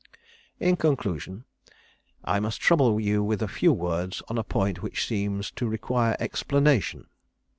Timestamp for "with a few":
3.23-3.71